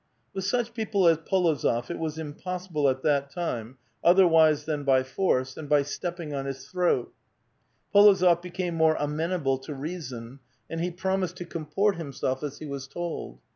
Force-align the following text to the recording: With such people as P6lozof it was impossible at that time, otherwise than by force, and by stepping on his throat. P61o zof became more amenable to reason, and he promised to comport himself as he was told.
With 0.33 0.45
such 0.45 0.73
people 0.73 1.07
as 1.07 1.17
P6lozof 1.19 1.91
it 1.91 1.99
was 1.99 2.17
impossible 2.17 2.89
at 2.89 3.03
that 3.03 3.29
time, 3.29 3.77
otherwise 4.03 4.65
than 4.65 4.83
by 4.83 5.03
force, 5.03 5.55
and 5.57 5.69
by 5.69 5.83
stepping 5.83 6.33
on 6.33 6.47
his 6.47 6.67
throat. 6.67 7.13
P61o 7.93 8.25
zof 8.35 8.41
became 8.41 8.73
more 8.73 8.95
amenable 8.97 9.59
to 9.59 9.75
reason, 9.75 10.39
and 10.71 10.81
he 10.81 10.89
promised 10.89 11.35
to 11.37 11.45
comport 11.45 11.97
himself 11.97 12.41
as 12.41 12.57
he 12.57 12.65
was 12.65 12.87
told. 12.87 13.41